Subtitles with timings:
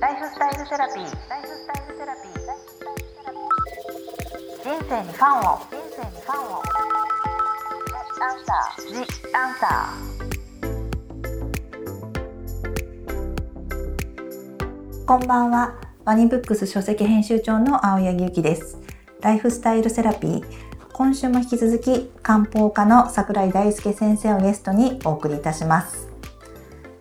[0.00, 1.04] ライフスタイルセラピー。
[1.28, 2.32] ライフスタイルセラピー。
[4.62, 5.58] 人生にファンを。
[5.58, 6.62] 人生にファンを。
[8.20, 8.86] アンサー。
[8.94, 8.94] ジ
[9.34, 15.04] アンサー。
[15.04, 15.74] こんばんは。
[16.04, 18.78] ワニブックス書籍編集長の青柳ゆきです。
[19.20, 20.44] ライフスタイルセラピー。
[20.92, 26.07] 今週も引き続き漢方科の桜井大輔先生をゲストにお送りいたします。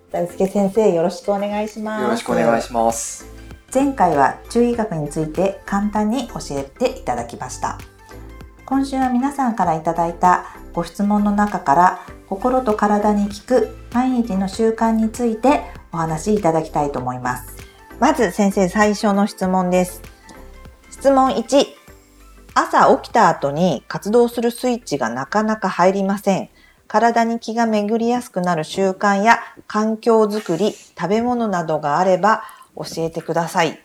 [0.09, 2.03] 大輔先生、よろしくお願いします。
[2.03, 3.27] よろしくお願いします。
[3.73, 7.77] 前回は中医学について簡単に教えていただきました。
[8.65, 17.57] 今週は皆さんからいただいたご質問の中から心と体に効く毎日の習慣についてお話しいただきたいと思います。
[17.99, 20.01] まず先生最初の質問です。
[20.89, 21.65] 質問1
[22.53, 26.49] 朝起きた後に活動するスイッチがなかなか入りません
[26.87, 32.43] 体に気が巡りやすくなる習慣や環境づくり食べ物などがあれば
[32.75, 33.81] 教えてください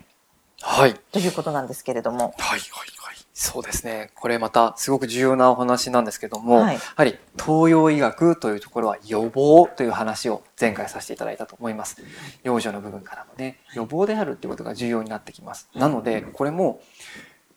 [0.62, 0.95] はい。
[1.11, 2.19] ということなんですけれども。
[2.19, 3.17] はい、はい、はい。
[3.34, 4.11] そうですね。
[4.14, 12.00] これまたすごく重要なお話なんですけども、はいやはり東洋医学というところは予防という話を前回させていただいたと思います。
[12.45, 15.69] 養生の部分からもね、予防であるっていうことが重要になってきます。
[15.75, 16.80] なので、これも、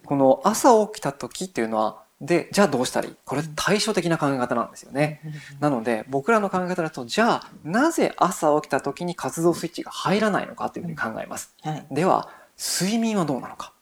[0.05, 3.15] この朝起きた時っていうのは、で、じゃあどうしたらいい？
[3.25, 5.21] これ対照的な考え方なんですよね。
[5.59, 11.53] なので僕らの考え方だとじゃあなぜ朝起きた時に活動スイッチが入らないのかというふうに考えます。
[11.61, 11.85] はい。
[11.91, 13.73] では睡眠はどうなのか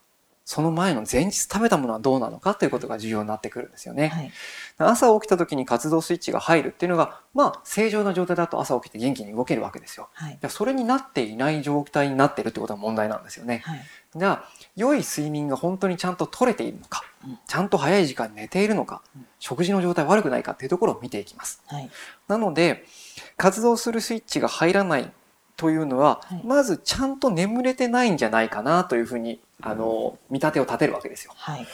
[0.44, 4.08] その前の前日食べたものはどうなのかということが重要になってくるんですよね。
[4.08, 4.32] はい。
[4.76, 10.08] 朝起きた時に活動スイッチが入るっていうのがまあ正常な状態だと朝起きて元気に動けるわけですよ。
[10.12, 13.62] はいそれになっていない状態になってるってことが問題なんですよね。
[13.64, 13.80] はい。
[14.16, 21.62] じゃあ良い睡眠が本当にちゃんと取れているのか、うんちゃんと早い時間に寝ているのか、うん食事の状態悪くないかっていうところを見ていきます。
[21.66, 21.90] はい。
[22.28, 22.84] なので
[23.38, 25.10] 活動するスイッチが入らない
[25.56, 31.32] というのは、はいまずちゃんと眠れてないんじゃないかなというふうにあの見立てを立てるわけですよ。
[31.34, 31.66] はい。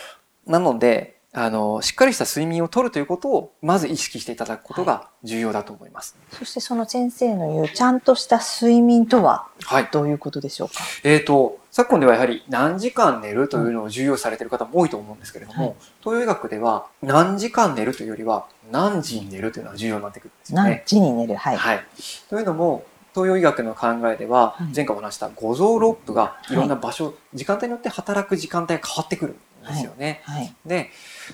[0.46, 6.16] なのであのしっかりした睡眠をとるということをまず意識していただくことが重要だと思います。
[6.32, 9.46] そしてその先生の言うちゃんとした睡眠とは？
[9.64, 9.88] はい。
[9.92, 10.74] どういうことでしょうか？
[11.04, 20.82] えー、と昨今ではやはり何時間寝るというのを重要視されている方も多いと思うんですけれども、はい東洋医学では何時間寝るというよりは何時に寝るというのが重要になってくるんですよ何ね。
[20.86, 21.36] 時に寝る？
[21.36, 21.56] はい。
[21.56, 21.84] はい、
[22.28, 22.84] というのも
[23.14, 30.22] 東洋医学の考えでは、はい前回お話した五臓六腑がいろんな場所、時間帯によって働く時間帯が変わってくるんですよね。
[30.24, 30.54] はい。
[30.64, 30.90] で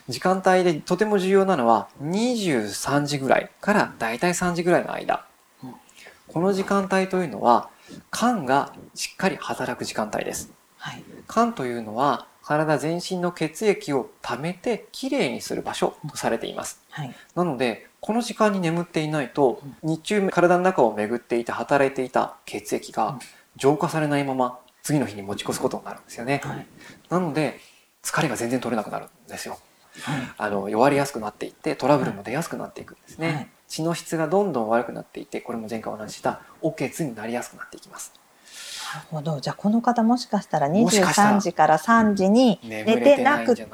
[0.09, 5.25] 時間帯でとても重要なのは23時ぐらいからだいたい3時ぐらいの間、
[5.63, 5.75] うん
[6.29, 7.71] この時間帯というのは
[8.11, 11.05] 肝がしっかり働く時間帯ですはい。
[11.29, 16.81] 肝というのは体全身の血液を溜めてきれいにする場所とされています。
[16.91, 17.15] はい。
[17.35, 23.19] なのでこの時間に眠っていないと日中体の中を巡っていて働いていた血液がうん。
[23.57, 26.67] 浄化されないまま次の日に持ち越すことになるんですよね、はい。
[27.09, 27.59] なので
[28.03, 29.59] 疲れが全然取れなくなるんですよ。
[30.03, 30.21] はい。
[30.37, 33.49] あの弱りやすくなっていってトラブルも出やすくなっていくんですね、はい。
[33.67, 38.13] 血の質がどんどん悪くなっていってこれも前回お話ししたおけつになりやすくなっていきます
[38.95, 39.41] なるほど。
[39.41, 43.67] じゃあこの方もしかしたらもしかしたら23時から3時に眠寝れてなくて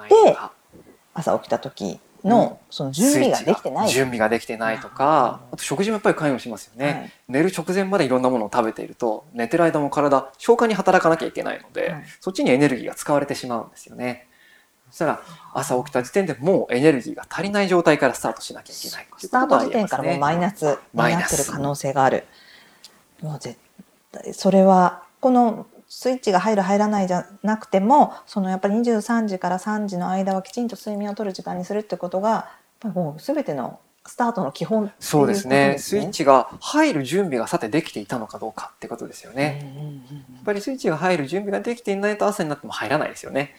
[1.14, 3.88] 朝起きた時のその準備ができてない。
[3.88, 7.12] 準備ができてないとかあと食事もやっぱり関与しますよね、はい。
[7.28, 12.04] 寝る直前までいろんなものを食べていると寝てる間も体消化に働かなきゃいけないので、はい。
[12.20, 14.28] そっちにエネルギーが使われてしまうんですよね。
[14.90, 15.20] そしたら
[15.54, 22.24] 朝起きた時点でもうエネルギーが足りない状態からスタートしなきゃいけないスタート時点からもうマイナスになってる可能性がある。
[23.22, 23.61] もう絶対
[24.32, 32.44] それはこのスイッチが入る入らないじゃなくてもそのやっぱり23時から3時の間はきちんと睡眠をとる時間にするってことがやっ
[32.80, 35.76] ぱりもう全てのスタートの基本っていうことそうですね。
[35.78, 39.92] スイッチが入る準備がさてできていたのかどうかってことですよね、うんうんうん
[40.42, 43.54] やっぱりスイッチが入る準備ができていないと朝になっても入らないですよね。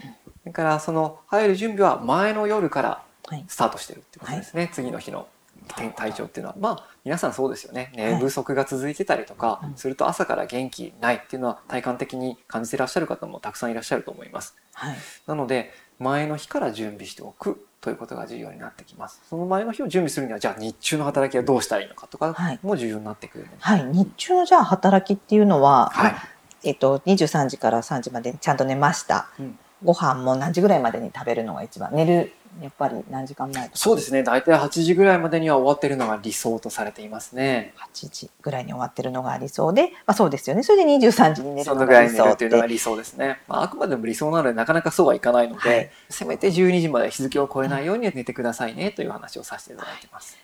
[0.46, 3.46] だからその入る準備は前の夜からはい。
[3.48, 4.70] スタートしてるってことですね。
[4.74, 5.28] 次の日の
[5.64, 7.92] 体調っていうのはまあ皆さんそうですよね。
[7.96, 9.76] 寝不足が続いてたりとかうん。
[9.76, 14.56] すると朝から元気ないっていうのは体感的に感じていらっしゃる方もたくさんいらっしゃると思います。
[14.74, 14.98] はい。
[15.28, 19.22] なので前の日から準備しておくということが重要になってきます。
[19.30, 22.60] その前の日を準備するにはじゃあ日中の働きはどうしたらいいのかとかはい。
[22.62, 26.12] も重要になってくるので、はい、日中のじゃあ働きっていうのは、はい。
[26.12, 26.34] まあ
[26.66, 34.22] えっと、23時から3時までちゃんと寝ました、うんご飯も何時ぐらいまでに食べるのが一番寝るやっぱり何時間前そうですね。
[34.22, 37.74] 大体8時ぐらいまでには終わってるのが理想とされていますね。
[37.94, 43.40] 8時ぐらいに終わってるのがありそうで、まあ、そうですよねそれで23時に寝るそののぐらいに寝が理想っるっていうのがて理想ですね。
[43.48, 50.38] まあ、あくまでも理想なのでなかなかそうはいかないので、はいせめて12時まで日付を超えないように寝てくださいねという話をさせていただいてます。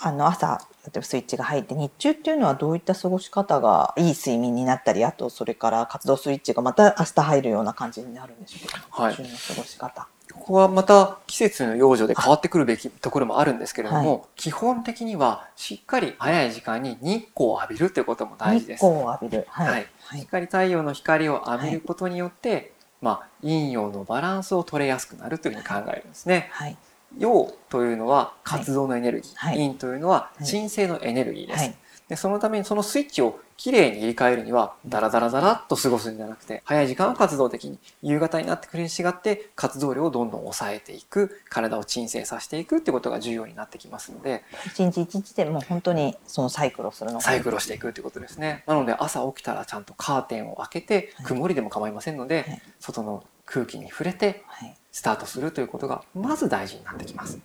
[0.00, 10.08] あの朝例えばスイッチが入って日中っていうのはどういった過ごし方がいい睡眠になったりあとそれから活動スイッチがまた明日入るような感じになるんでしょうか、はい日中の過ごし方。
[10.30, 18.84] ここはまた季節の養生で変わってくるべきところもあるんですけれども、は基本的にはしっかり早い時間に日光を浴びるということも大事です。
[18.84, 19.46] 日光を浴びる。
[19.48, 19.66] はい。
[19.66, 22.72] はいはいしっかり太陽の光を浴びることによって、
[23.02, 26.48] まあ、陰陽のバランスを取れやすくなるというふうに考えるんですね。
[26.52, 26.76] はい。
[27.16, 29.56] 陽というのは活動のエネルギー、はい。
[29.56, 31.58] 陰というのは鎮静のエネルギーです。
[31.58, 31.74] はい。
[32.08, 41.38] でそのためにそのスイッチをきれいに入れ替えるにはダラダラダラっと過ごすんじゃなくて早い時間は活動的に夕方になってくるに違って活動量をどんどん抑えていく。
[41.50, 44.42] 体を鎮静させていくってことが重要になってきますので。
[44.66, 47.16] 一日一日でもう本当にそのサイクルをするの？
[47.16, 48.64] がサイクルをしていくってことですね。
[48.66, 51.26] なので朝起きたらちゃんとカーテンを開けてはい。
[51.26, 52.62] 曇りでも構いませんのではい。
[52.80, 54.74] 外の空気に触れてはい。
[54.98, 57.38] スタートするということがまず大事になってきます。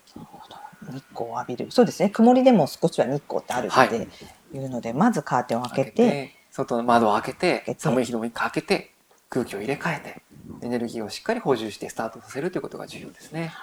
[0.91, 1.67] 日光を浴びる。
[1.69, 2.09] そうですね。
[2.09, 4.07] 曇りでも少しは日光ってあるはいって
[4.55, 8.91] いうので、まずカーテンを開けて、外の窓を開けて寒い日のも開けて
[9.29, 10.23] 空気を入れ替えて
[10.65, 13.53] エネルギーをしっかり補充してスタートさせるということが重要ですね。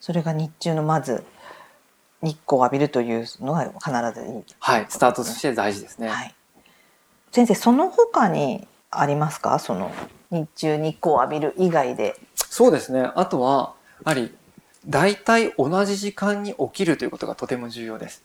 [0.00, 1.24] それが日中のまず
[2.22, 4.44] 日光を浴びるというのが必ずいい。
[4.60, 6.08] はい、スタートとして大事ですね。
[6.08, 6.34] はい。
[7.32, 9.58] 先生、その他にありますか？
[9.58, 9.92] その
[10.30, 12.18] 日中日光を浴びる以外で。
[12.50, 13.10] そうですね。
[13.14, 13.74] あとは
[14.04, 14.34] やはり
[14.86, 18.22] 大体同じ時間に起きるということがとても重要です。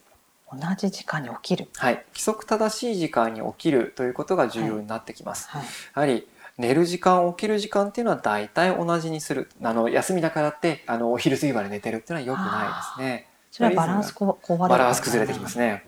[0.52, 1.68] 同じ時間に起きる。
[1.75, 5.50] はい、規則正しい時間に起きるということが重要になってきます。
[5.50, 5.62] はい。
[5.64, 5.68] や
[6.02, 6.28] はり
[6.58, 9.50] 寝る時間起きる時間っていうのは大体同じにする。
[9.62, 13.28] あの休みだからってあのお昼過ぎまで寝てるっていうのは良くないですね。
[13.52, 15.86] それはバランスこ壊れるバランス崩れてきますね。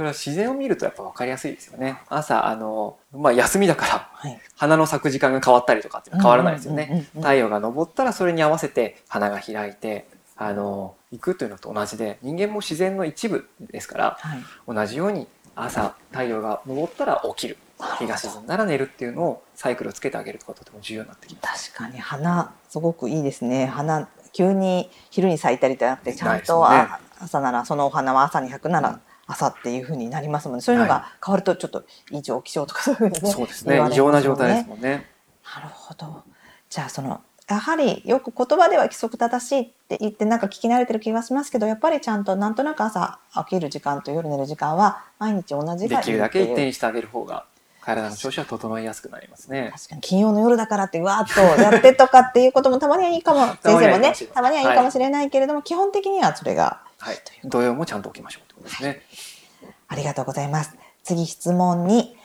[0.00, 1.98] それは自然を見るとやっぱ分かりやすいですよね。
[2.08, 4.40] 朝あのまあ休みだからはい。
[4.56, 6.84] 花の咲く時間が変わったりとかって変わらないですよね。
[6.84, 10.08] うんうんうんうん太陽が昇ったらそれに合わせて花が開いて
[10.38, 14.38] あの行くというのと同じで人間も自然の一部ですからはい。
[14.66, 17.58] 同じように朝太陽が昇ったら起きる
[17.98, 21.74] 日が沈んだら寝るっていうのをサイクルをつけてあげるとかとても重要になってきます。
[21.74, 23.66] 確かに花すごくいいですね。
[23.66, 28.98] 花急に昼に咲いたりじゃなくてちゃんと、よねあ朝ならそのお花は朝に咲くなら
[29.30, 30.62] 朝っていう風になりますもんね。
[30.62, 33.30] そういうのが変わるとちょっと異常気象とかそういうふうにね。
[33.30, 35.06] そうですね言われ異常な状態ですもんね。
[35.54, 36.22] なるほど。
[36.68, 43.18] じゃあそのやはりよく言葉では規則正しいって言ってなんか聞き慣れてる気がしますけどやっぱりちゃんとなんとなく朝
[43.48, 47.46] 起きる時間と夜寝る時間は毎日同じできるだけ一定にしてあげる方が
[47.80, 49.72] 体の調子は整いやすくなりますね。
[49.74, 57.16] 確かに金曜の夜だからってわーっとやってとかっていうこともたまにはいいかも先生もねたまにはいいかもしれないけれども、基本的にはそれがはい。
[57.44, 59.02] 土曜もちゃんと起きましょうことですね。
[59.88, 60.76] ありがとうございます。
[61.02, 62.16] 次質問に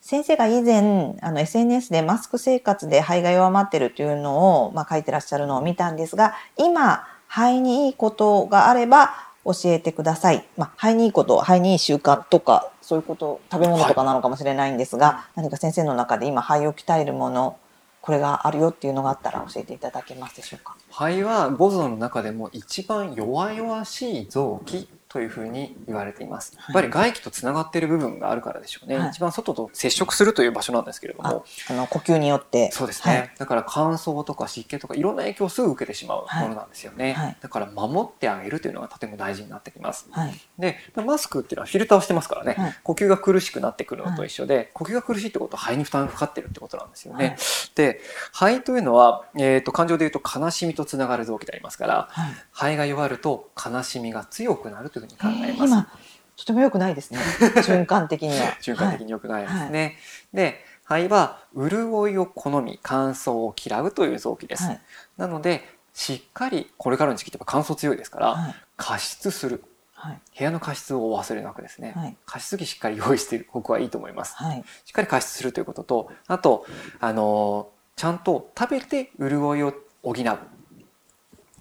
[0.00, 9.14] 先生が以前あの SNS でマスク生活で肺が弱まってるというのを、まあ、書いてらっしゃるのを見たんですが今肺にいいことがあれば
[9.44, 10.46] 教えてください。
[10.56, 17.58] まあ、肺にいいこと肺にいい習慣とかそういうこと食べ物とかなのかもしれないんですが、何か先生の中で今肺を鍛えるもの
[18.00, 20.76] これがあるよっていうのがあったら教えていただけますでしょうか？
[20.90, 26.54] 肺は五臓の中でも一番弱々しい臓器というふうに言われています。
[26.56, 26.74] はい。
[26.74, 28.98] やっぱり外気とつながっている部分があるからでしょうね。
[28.98, 29.08] はい。
[29.10, 32.72] 一番外と接触するという場所なんですけれどあも、あの呼吸によって。
[32.72, 33.30] そうですね、はい。
[33.38, 37.36] だから乾燥とか湿気とかいろんな影響をすぐ受けてしまうものなんですよね、はい。
[37.40, 40.08] だから守ってあげるというのがとても大事になってきます。
[40.10, 40.34] はい。
[40.58, 42.74] でマスクっていうのはフィルターをしてますからね、はい。
[42.82, 47.36] 呼吸が苦しくなってくるのと一緒で、呼吸が苦しいってことは肺に負担がかかってるってことなんですよね、はい。
[47.76, 48.00] で
[48.32, 52.34] 肺というのは、えー、と感情でいうと悲しみとつながる臓器でありますからはい。
[52.50, 55.88] 肺が弱ると悲しみが強くなるというふうに考えます、えー今
[56.36, 57.20] とても良くないですね。
[57.62, 58.56] 循環的には。
[58.60, 59.96] 循環的に良くないですね、
[60.32, 64.80] で肺は潤いを好み乾燥を嫌うという臓器です、はい。
[65.16, 68.54] なのでしっかりこれからの時期って乾燥強いですから、はい。
[68.76, 69.64] 加湿する。
[69.94, 70.20] はい。
[70.36, 72.16] 部屋の加湿をお忘れなくですね、はい。
[72.26, 74.34] 加湿器しっかり用意している僕はいいと思います。
[74.34, 74.64] はい。
[74.84, 76.66] しっかり加湿するということとあと
[77.00, 80.38] あのーちゃんと食べて潤いを補う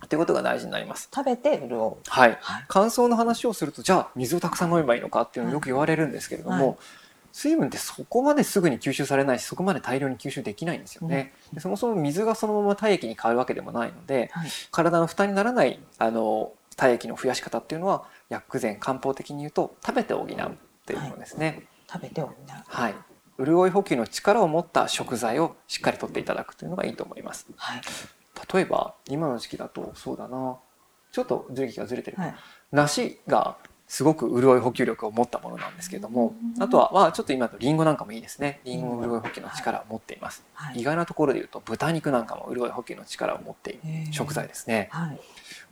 [0.06, 1.10] っていうことが大事になります。
[1.14, 1.96] 食べて潤う。
[2.08, 2.38] はい。
[2.42, 2.66] はい。
[2.68, 6.78] 乾燥の話をするとじゃあ水をたくさん飲めばいいのかっていうのをよく言われるんですけれども、はい。
[7.34, 14.50] 水分ってそこまですぐに吸収されないしそこまで大量に吸収できないんですよね、でそもそも水がそのまま体液に変わるわけでもないのではい。
[14.72, 20.28] 体の負担にならないあの体液の増やし方っていうのは薬膳漢方的に言うと食べて補うっ
[20.86, 21.64] ていうものですね。
[21.92, 22.34] 食べて補う。
[22.68, 22.96] はい、
[23.40, 27.48] 潤い補給の力を持った食材をしっかりとっていただくというのがいいと思います。
[27.56, 27.82] はい
[28.54, 30.58] 例えば今の時期だとそうだな。
[31.12, 32.36] ちょっと時期がずれてる、はい。
[32.72, 38.62] 梨がすごく潤い補給力を持ったものなんですけれども、あとはまあちょっと今のリンゴなんかもいいですね。
[38.64, 40.80] リンゴも潤い補給の力を持っています、はい。
[40.80, 44.90] 意外なところで言うと豚肉なんかも潤い補給の力を持っている食材ですね。
[44.92, 45.20] はい。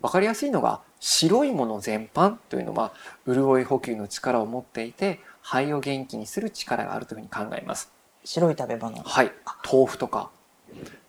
[0.01, 2.93] わかりやすいのが白いもの全般というのは
[3.25, 7.91] 潤い補給の力を持っていて肺を元気にする力があるというふうに考えます。
[8.23, 9.01] 白い食べ物。
[9.01, 9.31] はい。
[9.71, 10.29] 豆腐とか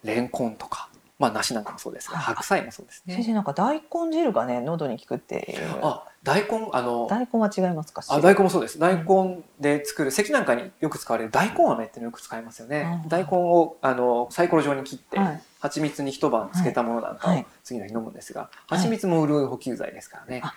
[0.02, 0.88] レンコンとか
[1.22, 5.78] まあ梨なんかもそうですがはい白菜もそうですね先生なんか大根汁がね喉に効くっていう。
[5.82, 8.02] あ大根あの大根は違いますか？
[8.08, 15.42] あ大根もそうです大根で作る咳なんかによく使われる大根飴っていうのをよく使いますよねうん大根をあのサイコロ状に切ってはい。
[15.60, 20.54] 蜂蜜に一晩つけたものなんかをはい次の日飲むんですがはい蜂蜜も潤い補給剤ですからねあ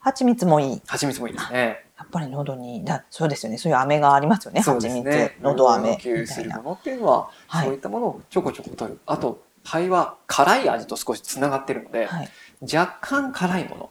[0.00, 0.82] 蜂蜜もいい。
[0.86, 3.58] 蜂蜜もいいですねやっぱり喉にだそうですよね。
[3.58, 4.62] そういう飴がありますよね。
[4.62, 6.26] そうですね喉飴補給。
[6.28, 12.30] するものっていうのははいそういったものをちょこちょこ取るあと肺は辛い味と少しつながってるのではい。
[12.62, 13.90] 若干辛いもの。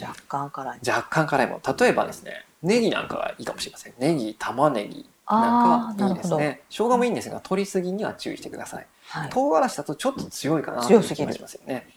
[0.00, 0.80] 若干辛い。
[0.86, 1.76] 若干辛いもの。
[1.76, 3.94] 例えばですねネギなんかがいいかもしれません。
[3.98, 6.62] ネギ玉ねぎなんかはいいですね。
[6.70, 8.86] 生姜もいいんですが取りすぎには注意してください。
[9.08, 9.30] はい。
[9.30, 11.88] 唐辛子だとちょっと強いかなという気がしますよね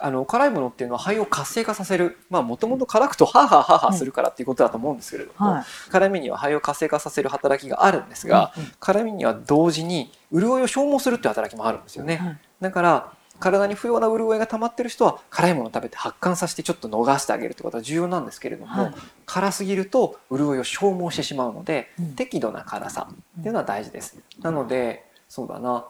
[0.00, 2.18] あの辛いものっていうのは肺を活性化させる。
[2.30, 5.64] まあもともと辛くとハーハーハーハーするからっていうことだと思うんですけれども、はい。
[5.90, 8.72] 辛みには肺を活性化させる働きがあるんですが、うんうん。
[8.80, 12.38] 辛みには同時に潤いを消耗するっていう働きもあるんですよね、はい。
[12.60, 18.94] だから体に不要な潤いが溜まってる人は辛いものを食べて発汗させてちょっと逃してあげるってことは重要なんですけれども、はい。
[19.26, 25.84] 辛すぎると潤いを消耗してしまうので、うん適度な辛さっていうのは大事です、なのでそうだな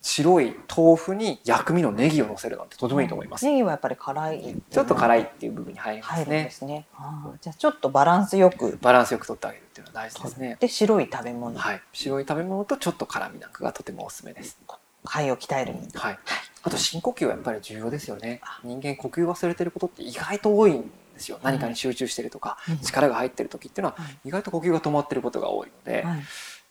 [0.00, 4.56] 白い豆腐に薬味のネギを乗せるなんてとてもいいと思います、ネギはやっぱり辛い。
[4.70, 6.86] ちょっと辛いっていう部分に入りますねすね。
[7.40, 14.58] じゃあちょっとバランスよくバランスよくとってあげるっていうのは大事ですねで白い食べ物、はい、白い食べ物とちょっと辛みなんかがとてもおすすめです。
[15.04, 15.80] 肺を鍛えるに。
[15.94, 16.18] はい。
[16.62, 18.40] あと深呼吸はやっぱり重要ですよね。
[18.62, 21.38] 人間呼吸忘れてることって意外と多いんですよ。
[21.42, 26.22] 何かに集中してるとか、うん力が入ってる時っていうのははい意外と呼吸が止まってることが多いので、はい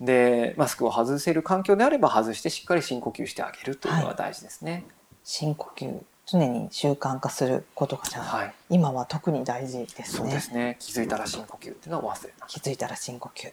[0.02, 4.86] でマスクを外せる環境であれば外してしっかり深呼吸してあげるというのが大事ですね。
[5.24, 8.54] 深呼吸常に習慣化することがじゃあ、はい。
[8.70, 10.78] 今は特に大事ですそうねですね。
[10.80, 12.50] 気づいたら深呼吸っていうのは忘れない。
[12.50, 13.52] 気づいたら深呼吸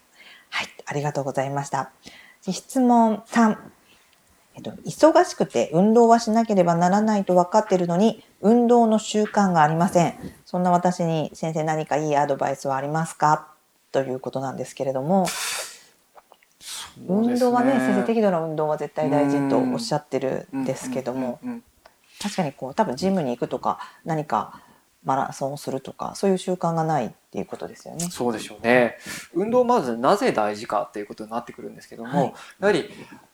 [0.51, 1.91] はいありがとうございました
[2.43, 3.57] 質問3
[4.55, 10.15] えっと、忙しくて運動はしなければならないと分かっているのに運動の習慣がありません。
[10.45, 13.49] そんな私に先生何かいいアドバイスはありますか？
[13.93, 15.27] ということなんですけれども。
[17.09, 21.41] 運動はね先生適度な運動は絶対大事とおっしゃってるんですけども。
[22.21, 24.61] 確かにこう多分ジムに行くとか何か
[25.05, 28.09] マラソンをするとかそういう習慣がないっていうことですよね。
[28.11, 28.99] そうでしょうね。
[29.33, 32.35] 運動まずなぜ大事かっていうことになってくるんですけども、はい。
[32.61, 32.91] やはり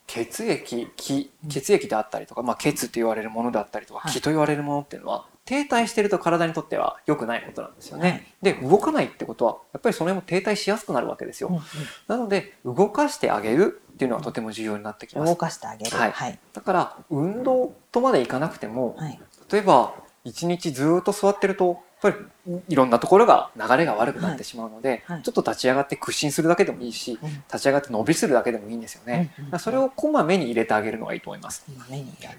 [0.06, 8.34] 血液気血液であったりとか、まあ、血と言われるものであったりとか、はい気と言われるものっていうのは停滞してると体にとっては良くないことなんですよね。
[8.42, 11.48] で動かないってことはやっぱりそれも停滞しやすくなるわけですよ。
[11.48, 11.62] うんうん
[12.08, 15.36] なので動かしてあげるっていうのはとても重要になってきます動。
[15.36, 15.96] かしてあげる。
[15.96, 16.38] はいはい。
[16.52, 19.20] だから運動とまでいかなくても、はい。
[19.50, 19.94] 例えば
[20.24, 25.22] 一日ずっと座ってるとやっぱりいろんなところが流れが悪くなってしまうので、はい。
[25.22, 29.58] ちょっと立ち上がって屈伸するだけでもいいしうん立ち上がって伸びするだけでもいいんですよね、うんうん。
[29.58, 31.64] それをこまめに入れてあげるのがいいと思います。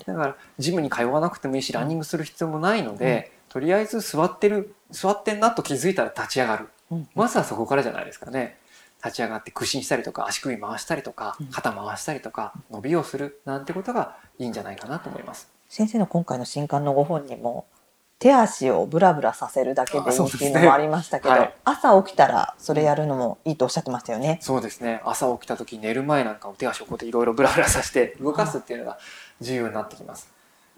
[0.05, 6.69] だからジムに通わなくてもいいしランニングする必要もないので、とりあえず座ってる座ってんなと気づいたら立ち上がる。
[6.91, 7.09] うん。
[7.15, 8.57] まずはそこからじゃないですかね。
[9.03, 11.47] 立ち上がって屈伸したりとか足首回したりとかうん。
[11.47, 15.49] 肩回したりとか伸びをするなんてことがいいんじゃないかなと思います。
[15.67, 17.65] 先生の今回の新刊のご本にも
[18.19, 21.53] 手足をブラブラさせるだけでいいっていうのもありましたけど、はい。
[21.63, 24.39] 朝起きたらそれやるのもいいとおっしゃってましたよね。
[24.41, 25.01] そうですね。
[25.05, 28.97] 朝起きた時寝る前なんかを手足をこうやっていろいろブラブラさせて動かすっていうのが
[29.39, 30.31] 重要になってきます、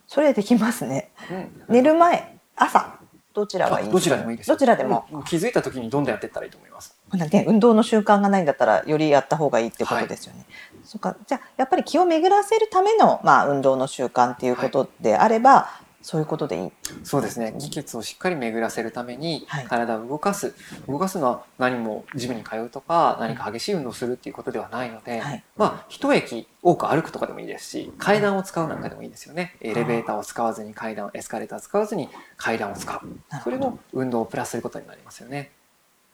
[0.08, 1.12] それできますね。
[1.32, 1.64] うん。
[1.70, 3.00] 寝る前、朝
[3.34, 4.56] どちらがいいあどちらでもいいですよ。
[4.56, 5.06] どちらでも。
[5.10, 5.24] うん。
[5.24, 6.98] 気づいた時にどんどんやっていったらいいと思います。
[7.14, 10.46] ね、運動の習慣がないんだったらよりやった方がいいってことですよね。
[10.84, 11.16] そっか。
[11.26, 15.70] じゃあやっぱり気を巡らせるための、まあ、運動の習慣っていうことであれば、
[16.02, 16.72] そういうことでいい？
[17.04, 17.54] そうですね。
[17.60, 19.66] 気血をしっかり巡らせるためにはい。
[19.66, 20.56] 体を動かす、
[20.88, 25.44] 動かすのは何もジムに通うとか何か激しい運動をするっていうことではないので、はい。
[25.58, 29.56] まあ一駅多く歩くとかでもいいですし階段を使うなんかでもいいですよね。
[29.62, 33.02] エレベーターを使わずに階段エスカレーターを使わずに階段を使う。
[33.44, 35.52] それも運動をプラスすることになりますよね。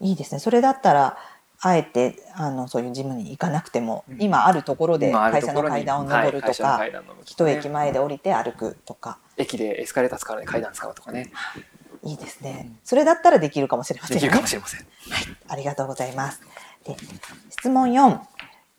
[0.01, 0.39] いいですね。
[0.39, 1.17] それだったら
[1.61, 4.21] あえてあのそういうジムに行かなくても、うん。
[4.21, 11.31] 今あるところで会社の階段を上るとか、階段を上るとか一ね駅前で降りて歩くとか、駅でエスカレーター使わないで階段使うとかね
[12.03, 12.67] いいですね。
[12.69, 14.21] うんそれだったらできるかもしれませんね。
[14.21, 14.85] できるかもしれません
[15.47, 16.41] ありがとうございます。
[16.85, 16.95] で
[17.49, 18.19] 質問4。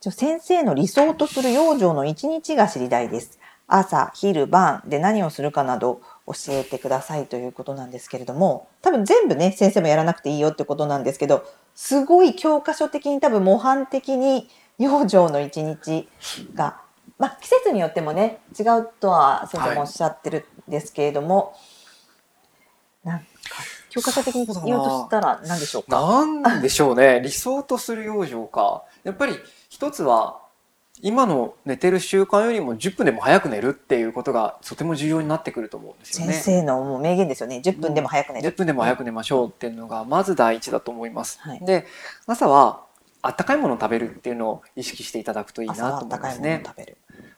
[0.00, 3.38] ちょ先生の理想とする養生の一日が知りたいです。
[3.66, 11.44] 朝、昼、晩で何をするかなど、教えてくださいということなんですけれども多分全部ね先生もやらなくていいよってことなんですけど
[11.75, 14.48] すごい教科書的に多分模範的に
[14.78, 16.08] 養生の一日
[16.54, 16.82] が、
[17.18, 21.54] まあ、季節によってもね違うとは先生もおっしゃってるんですけれども、
[23.04, 23.25] なんか
[23.88, 25.99] 教科書的に言おうとしたら何でしょうか？
[25.99, 27.20] なんでしょうね。
[27.23, 28.85] 理想とする養生か。
[29.04, 29.37] やっぱり
[29.70, 30.42] 一つは
[31.02, 36.32] 今の寝てる習慣よりも10分でも早く寝るっていうことがとても重要になってくると思うんですよね。
[36.32, 37.62] 先生のもう名言ですよね。
[37.64, 41.38] 10分でも早く寝る、10分でも早く寝ましょうっていうのがまず第一だと思います。
[41.40, 41.61] はい。
[41.64, 41.87] で
[42.26, 42.85] 朝は
[43.23, 46.62] あったかいものを食べるっていうのを意識していただくといいなと思温かいものをいますね。
[46.64, 46.96] 食べる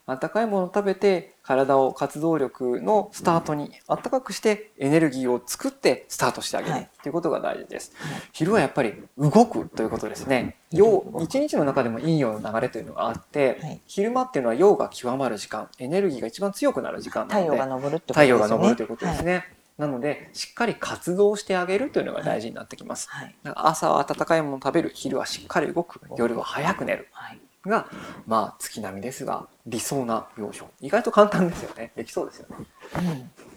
[0.08, 6.82] あったかいものを食べて体を活動力のスタートにあったかくしてエネルギーを作ってスタートしてあげるはい。
[6.82, 7.92] っていうことが大事です。
[7.94, 8.22] はい。
[8.32, 10.56] 昼はやっぱり動くということですね。
[10.72, 13.80] 陽一日の中でも陰陽の流れというのがあって、はい。
[13.86, 18.42] 昼間っていうのは陽が極まる時間、エネルギーが一番強くなる時間な太陽ので、が昇るってことですよね。
[18.42, 19.44] 太陽が昇るということですね。
[19.76, 23.08] なのでしっかり活動してあげるというのが大事になってきます。
[23.10, 27.08] はい、朝は温かいものを食べる、昼はしっかり動く、夜は早く寝る。
[27.12, 27.88] はいが、
[28.26, 30.64] まあ、月並みですが、理想な養生。
[30.80, 31.92] 意外と簡単ですよね。
[31.94, 32.56] できそうですよね。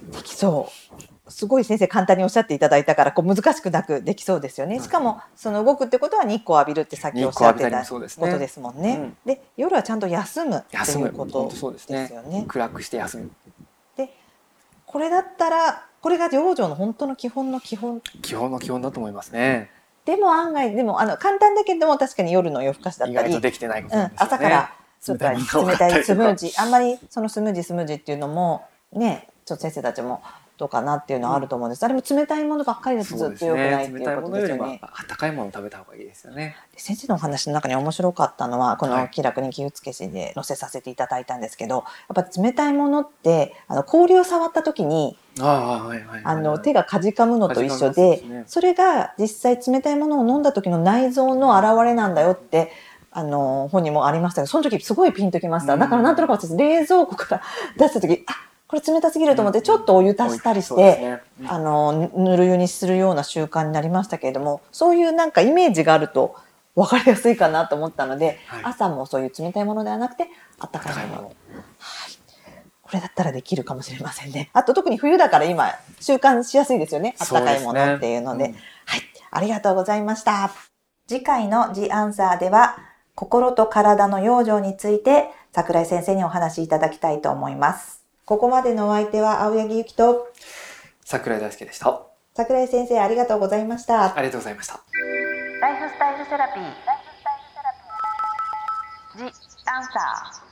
[0.04, 8.00] うん、できそうすごい先生簡単におっしゃっていただいたからこう難しくなくできそうですよねしかもその動くってことは日光浴びるってさっきおっしゃってたこと
[8.38, 8.98] ですもんね。
[8.98, 11.08] うんで夜はちゃんと休むって休む。
[11.08, 12.46] いうことですねですよね。
[12.48, 13.32] 暗くして休む。
[13.96, 14.10] で
[14.86, 19.72] これだったらこれが養生の本当の基本の基本基本の基本だと思いますね。
[20.12, 24.12] でも案外でもあの簡単だけども確かに夜の夜更かしだっ意たり、外とできてないことうん。
[24.18, 30.22] 朝からちょっと冷たいスムージーあんまりそのスムージースムージーっていうのもねちょっと先生たちも
[30.58, 34.80] どうかなっていうのはあると思うんです、あれも冷たいものばっかりだとずっと良くないっていいうことですよね。
[34.84, 36.56] 温かいものを食べた方がいいですよね。
[36.74, 41.84] で先生のお話の中に面白かったのはこのはい気楽に気をつけしで載せさせていただいたんですけど
[42.16, 46.22] やっぱ冷たいものってあの氷を触った時にああ、はいはいはい。
[46.24, 48.44] あの手がかじかむのと一緒でね。
[48.48, 52.72] それが実際冷たいものを飲んだ時の内臓の表れなんだよって
[53.12, 55.74] あの本にもありましたけどその時すごいピンときました。
[55.74, 55.80] うん。
[55.80, 57.42] だからなんとなく私冷蔵庫から
[57.78, 58.34] 出した時あ
[58.68, 60.70] これ冷たすぎると思ってちょっとお湯足したりして。
[60.70, 61.22] そうですね。
[61.42, 61.52] うん。
[61.52, 66.36] あのぬる湯にするような習慣になりましたけれどもそういうなんかイメージがあると
[66.76, 68.64] 分かりやすいかなと思ったので、はい。
[68.64, 71.36] 朝もそういう冷たいものではなくてあったかいもの温かいもの。
[72.92, 74.50] これだったらできるかもしれませんね。
[74.52, 75.70] あと特に冬だから今
[76.02, 77.16] 習慣しやすいですよね。
[77.20, 78.50] あったかいものっていうので。
[78.50, 78.64] ですね。
[78.86, 79.02] はい。
[79.32, 80.52] ありがとうございました。
[81.08, 82.78] 次回の「ジアンサーでは
[83.16, 88.04] 心と体の養生について桜井先生にお話しいただきたいと思います。
[88.26, 90.28] ここまでのお相手は青柳ゆきと
[91.06, 92.02] 桜井大輔でした。
[92.36, 94.04] 桜井先生ありがとうございました。
[94.04, 94.82] ありがとうございました。
[95.62, 96.64] ライフスタイルセラピー。
[99.18, 99.24] ジ・
[99.66, 100.51] アンサー。